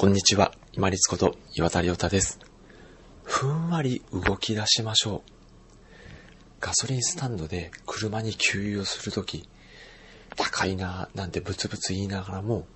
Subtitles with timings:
[0.00, 2.38] こんにちは、今立こと岩田亮太です。
[3.22, 5.30] ふんわり動き出しましょう。
[6.58, 9.46] ガソリンスタンドで車に給油をするとき、
[10.36, 12.66] 高いなぁなんてブツブツ言いながらも、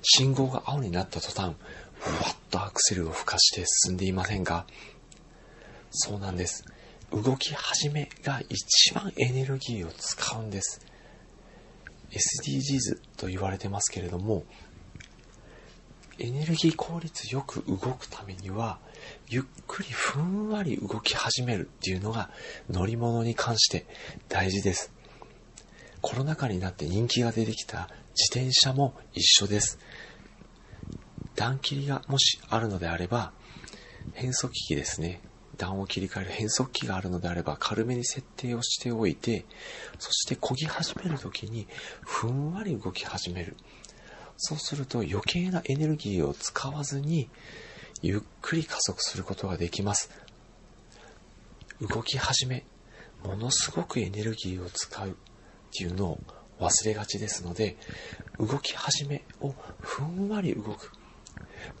[0.00, 1.54] 信号が青になった途端、
[1.96, 4.66] ふわっとアクセルを吹かして進んでいませんか？
[5.90, 6.64] そうなんです。
[7.12, 10.80] 動き始めが一番エネルギーを使うんです。
[12.10, 14.44] SDGs と言われてますけれども、
[16.18, 18.78] エネルギー効率よく動くためには、
[19.28, 22.30] ゆっくりふんわり動き始めるっていうのが
[22.70, 23.86] 乗り物に関して
[24.28, 24.92] 大事です。
[26.00, 29.78] コロナ禍になって人気が出てきた自転車も一緒です。
[31.34, 33.32] 段切りがもしあるのであれば、
[34.12, 35.22] 変速機器ですね。
[35.56, 39.46] 段を切り替える変速機があるのであれば軽めに設定をしておいて、
[39.98, 41.66] そして漕ぎ始めるときに
[42.02, 43.56] ふんわり動き始める。
[44.36, 47.28] そうすると余計なエネルギーを使わずに
[48.02, 50.10] ゆっくり加速することができます。
[51.80, 52.64] 動き始め、
[53.24, 55.12] ものすごくエネルギーを使うっ
[55.76, 56.18] ていうのを
[56.60, 57.76] 忘れがちですので、
[58.38, 60.92] 動き始めをふんわり動く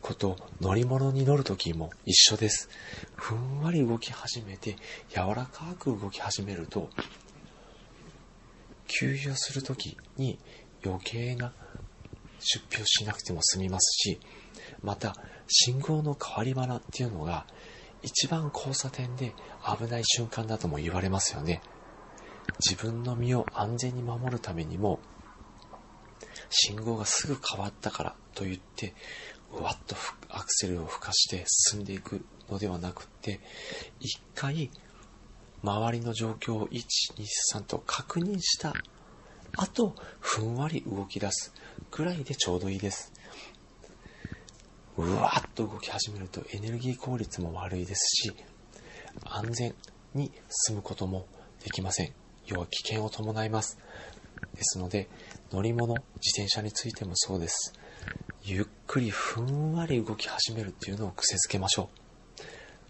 [0.00, 2.68] こと、乗り物に乗るときも一緒です。
[3.14, 4.76] ふんわり動き始めて、
[5.10, 6.90] 柔らかく動き始めると、
[8.86, 10.38] 給油するときに
[10.84, 11.52] 余計な
[12.40, 14.20] 出費をしなくても済みますし、
[14.82, 15.14] また、
[15.46, 17.46] 信号の変わり花っていうのが、
[18.02, 21.62] 一番交差点で危ない瞬間だとも言われますよね。
[22.60, 25.00] 自分の身を安全に守るためにも、
[26.50, 28.94] 信号がすぐ変わったからと言って、
[29.52, 29.96] うわっと
[30.28, 33.40] アクセルを吹かして進んでいくのではなくって、
[34.00, 34.70] 一回、
[35.62, 36.82] 周りの状況を1、
[37.16, 37.24] 2、
[37.54, 38.74] 3と確認した
[39.56, 41.52] あと、ふんわり動き出す
[41.90, 43.12] くらいでちょうどいいです。
[44.96, 48.32] うわーっと動き始めるとエネルギー効率も悪いですし、
[49.24, 49.74] 安全
[50.14, 50.32] に
[50.66, 51.26] 進むことも
[51.62, 52.12] できません。
[52.46, 53.78] 要は危険を伴います。
[54.54, 55.08] ですので、
[55.52, 57.72] 乗り物、自転車についてもそうです。
[58.42, 62.04] ゆっくりふんわり動き始めるっていうのを癖づけましょう。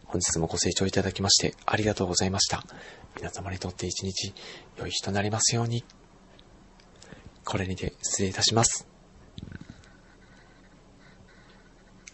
[0.04, 2.64] 本日もご清聴いただきましてありがとうございました。
[3.16, 4.32] 皆様にとって一日
[4.76, 5.84] 良い日となりますように。
[7.44, 8.93] これにて失礼いたします。